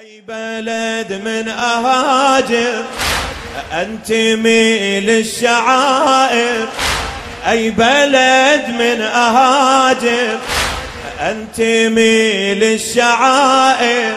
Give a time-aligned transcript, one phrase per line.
[0.00, 2.84] أي بلد من أهاجر
[3.72, 6.68] أنتمي للشعائر
[7.48, 10.38] أي بلد من أهاجر
[11.20, 14.16] أنتمي للشعائر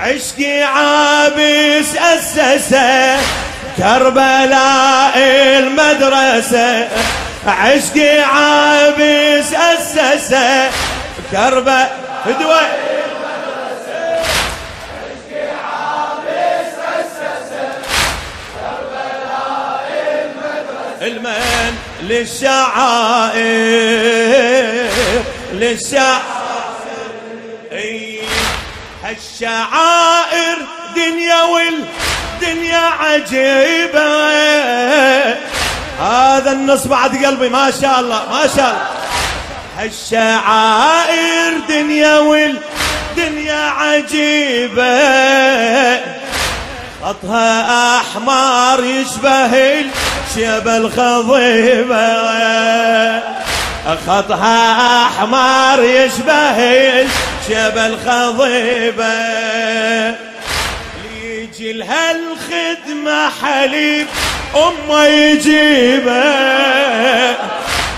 [0.00, 3.16] عشقي عابس أسسه
[3.76, 5.18] كربلاء
[5.58, 6.88] المدرسة.
[7.46, 10.70] عشقي عابس أسسه
[11.32, 11.96] كربلاء
[21.06, 23.36] المن للشعائر
[25.52, 26.26] للشعائر.
[29.04, 30.56] هالشعائر
[30.96, 34.26] دنيا والدنيا عجيبة.
[36.00, 38.88] هذا النص بعد قلبي ما شاء الله ما شاء الله.
[39.78, 44.96] هالشعائر دنيا والدنيا عجيبة.
[47.02, 49.84] خطها أحمر يشبه
[50.36, 52.26] شيب الخضيبة
[54.06, 56.58] خطها أحمر يشبه
[57.46, 59.14] شيب الخضيبة
[61.24, 64.06] يجي لها الخدمة حليب
[64.56, 66.22] أمه يجيبه.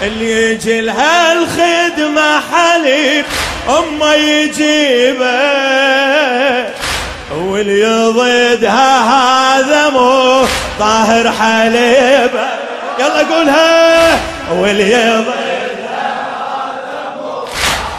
[0.02, 3.24] اللي يجي لها الخدمة حليب
[3.68, 5.28] أمه يجيبه.
[7.34, 10.46] واللي ضدها هذا مو
[10.78, 12.48] طاهر حليبه
[12.98, 14.18] يلا قولها.
[14.50, 15.24] واللي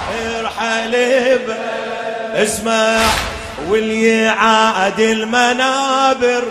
[0.08, 1.56] طاهر حليبه
[2.36, 3.00] اسمع
[3.70, 6.44] واللي عاد المنابر.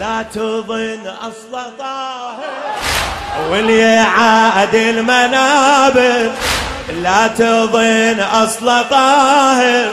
[0.00, 2.38] لا تظن اصل طاهر.
[3.50, 6.30] واللي عاد المنابر.
[7.02, 9.90] لا تظن اصل طاهر.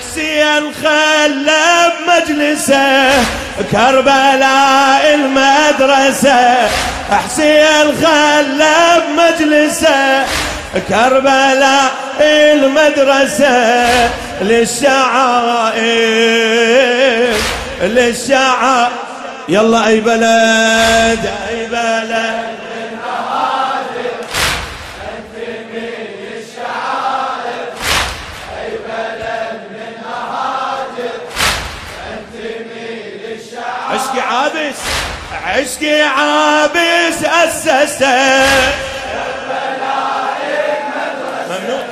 [0.00, 3.43] حسين خلى بمجلسه.
[3.72, 6.68] كربلاء المدرسة
[7.10, 10.24] حسين خلى بمجلسه.
[10.88, 11.90] كربلاء
[12.20, 13.86] المدرسة
[14.40, 15.84] للشعائر
[17.82, 18.92] للشعائر.
[19.48, 22.63] يلا أي بلد أي بلد.
[34.34, 34.78] عابس
[35.44, 38.46] عشقي عابس أسسه
[41.50, 41.84] ممنوع.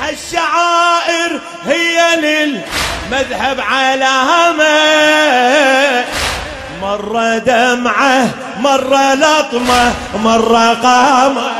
[0.00, 4.64] هالشعائر هي للمذهب علامه
[6.82, 8.28] مرة دمعة
[8.60, 11.50] مرة لطمة مرة قامة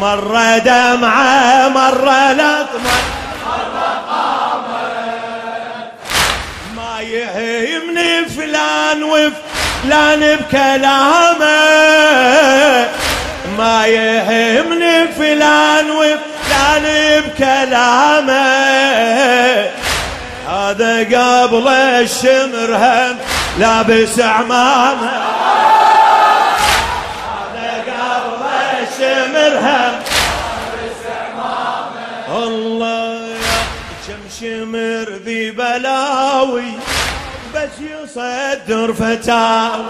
[0.00, 2.90] مرة دمعة مرة لطمة.
[4.08, 4.76] قامة
[6.76, 11.46] ما يهمني فلان وفلان بكلامه.
[13.58, 16.84] ما يهمني فلان وفلان
[17.22, 18.36] بكلامه.
[20.76, 23.16] هذا قبل الشمر هم
[23.58, 25.10] لابس عمامة.
[27.54, 28.42] هذا قبل
[28.82, 29.94] الشمر هم
[30.76, 32.44] لابس عمامة.
[32.44, 33.36] الله
[34.08, 36.72] كم شمر ذي بلاوي
[37.54, 39.84] بس يصدر فتاوي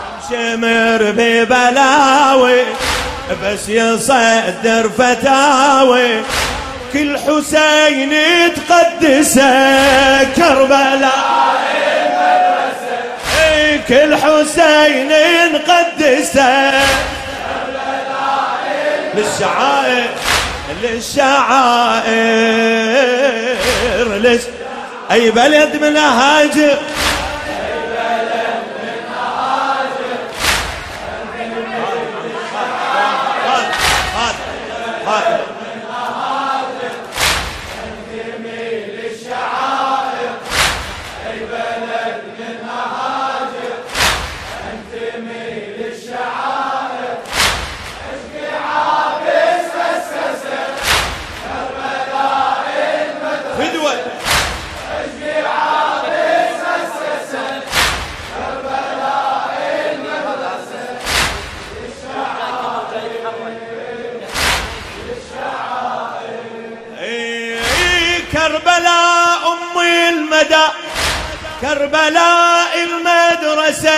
[0.00, 2.62] كم شمر ببلاوي
[3.42, 6.22] بس يصدر فتاوي
[6.92, 8.14] كل حسين
[8.54, 11.38] تقدسه كربلاء.
[12.86, 15.12] المدرسة كل حسين
[15.52, 16.72] نقدسه.
[19.14, 20.10] للشعائر
[20.82, 22.08] للشعائر
[24.08, 24.42] للش...
[25.10, 26.78] أي بلد من هاجر؟
[71.88, 73.94] كربلاء المدرسة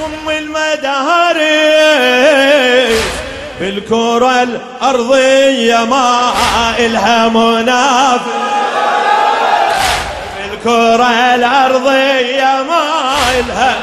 [0.00, 1.42] وام المدارس
[3.60, 6.32] بالكرة الأرضية ما
[6.78, 8.22] إلها منافس
[10.38, 13.74] بالكرة الأرضية ما إلها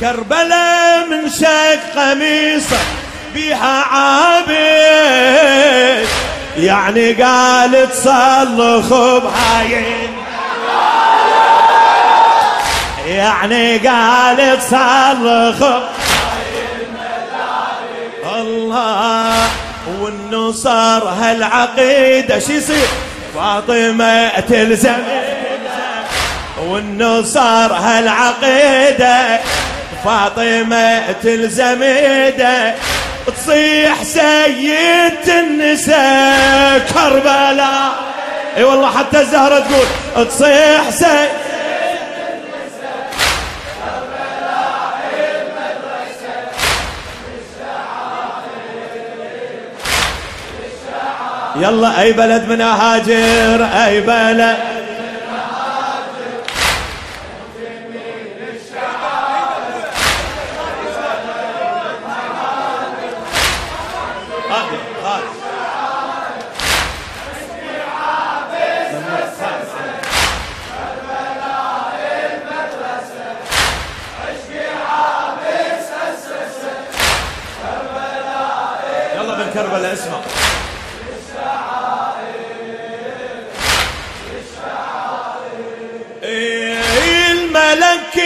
[0.00, 2.78] كربلاء من شك قميصة
[3.34, 4.98] بيها عابد.
[6.58, 9.84] يعني قالت صلخ بهاي
[13.06, 15.68] يعني قالت صلخ
[18.36, 19.48] الله
[20.00, 22.88] والنصر هالعقيدة شي يصير؟
[23.34, 24.98] فاطمة تلزم.
[26.62, 29.40] والنصر هالعقيدة
[30.04, 32.74] فاطمة تلزم إيده.
[33.30, 37.92] تصيح سيد النساء كربلاء.
[38.56, 41.28] اي والله حتى الزهرة تقول تصيح سيد
[51.56, 54.77] يلا أي بلد من أهاجر؟ أي بلد؟
[79.54, 80.18] كربلاء اسمع.
[86.22, 88.22] إيه، الملك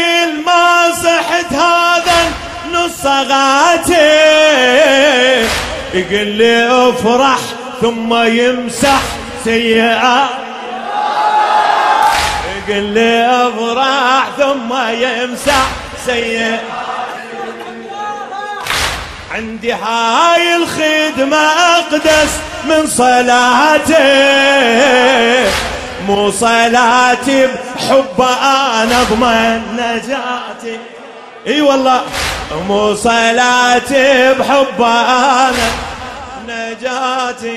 [0.46, 2.32] ما صحت هذا
[2.72, 3.92] نص غاتي
[5.94, 7.38] يقول لي افرح
[7.80, 9.02] ثم يمسح
[9.44, 10.28] سيئات
[12.68, 16.60] يقول لي افرح ثم يمسح سيئات
[19.32, 23.94] عندي هاي الخدمة أقدس من صلاتي
[26.06, 30.78] مو صلاتي بحب أنا أضمن نجاتي.
[31.46, 32.02] إي والله
[32.68, 35.52] مو صلاتي بحب أنا
[36.48, 37.52] نجاتي.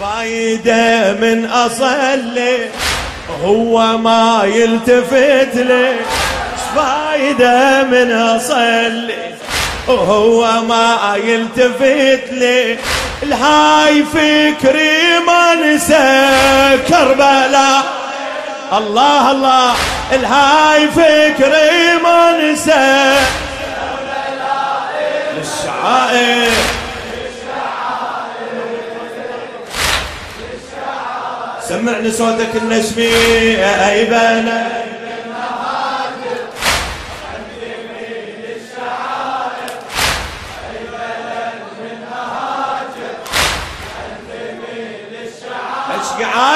[0.00, 2.70] فايدة من أصلي؟
[3.44, 5.94] هو ما يلتفت لي.
[6.76, 9.34] فايدة من أصلي
[9.88, 12.78] وهو ما يلتفت لي
[13.22, 16.28] الهاي فكري ما نسى
[16.88, 17.84] كربلاء.
[18.72, 19.74] الله الله.
[20.12, 23.14] الهاي فكري ما نسى
[25.36, 26.52] للشعائر.
[31.68, 33.14] سمعني صوتك النشمي
[33.88, 34.04] اي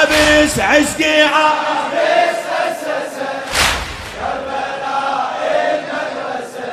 [0.09, 3.29] عابس عشقي عابس أسسه
[4.19, 5.39] كربلاء
[5.75, 6.71] المدرسة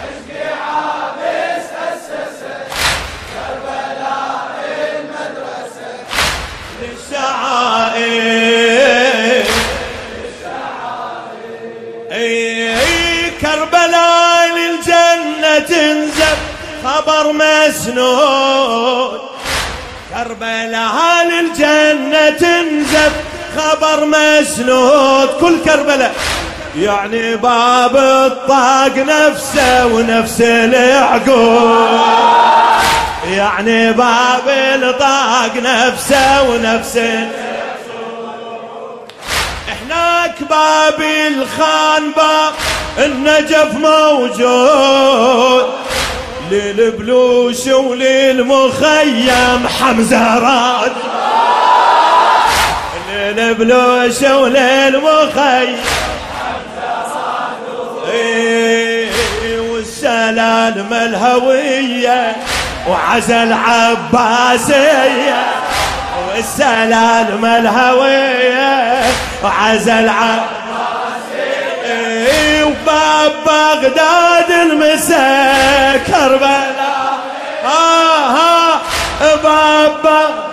[0.00, 2.56] عشقي عابس أسسه
[3.34, 4.64] كربلاء
[4.98, 5.90] المدرسة
[7.98, 9.46] للشعائر
[12.12, 16.36] اي كربلاء للجنة تنزل
[16.84, 19.27] خبر مسنون
[20.14, 23.12] كربلاء للجنة تنزف
[23.56, 26.14] خبر مسنود كل كربلاء.
[26.76, 31.88] يعني باب الطاق نفسه ونفس العقول.
[33.30, 34.48] يعني باب
[34.82, 36.96] الطاق نفسه ونفس
[39.68, 42.52] احناك باب الخان باب
[42.98, 45.77] النجف موجود.
[46.50, 50.92] للبلوش وللمخيم حمزة راد.
[53.16, 55.76] للبلوش وللمخيم
[58.12, 59.10] إيه
[59.72, 62.36] والسلالم الهوية
[62.88, 65.46] وعزل عباسية.
[66.28, 69.02] والسلالم الهوية
[69.44, 70.57] وعزل عباسية
[73.46, 77.18] بغداد المسا كربلاء.
[77.64, 78.80] ها ها
[79.42, 80.48] باب بغداد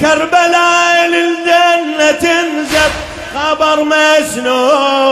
[0.00, 2.92] كربلاء للجنة تنزف
[3.34, 5.10] خبر مسنون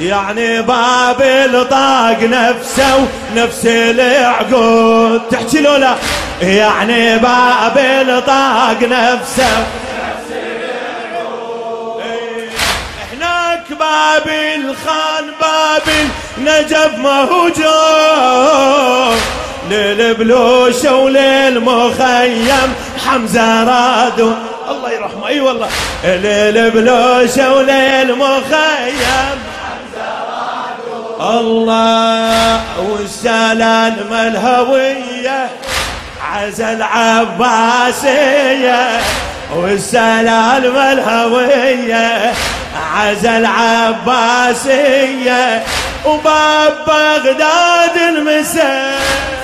[0.00, 5.20] يعني بابل طاق نفسه ونفس العقود.
[5.30, 5.94] تحكي لولا؟
[6.42, 9.66] يعني بابل طاق نفسه
[13.12, 17.60] هناك بابل خان بابل نجف مهجوم
[19.70, 22.74] للبلوشة وللمخيم
[23.06, 24.32] حمزة رادو.
[24.68, 25.28] الله يرحمه.
[25.28, 25.68] أي والله.
[26.04, 29.38] للبلوشة وللمخيم.
[31.20, 32.60] الله
[32.90, 35.48] والسلام الهوية
[36.32, 38.20] عزل عباسية
[39.56, 42.32] والسلام الهوية
[42.96, 45.02] عزل عباسية
[46.06, 49.39] وباب بغداد المسيح.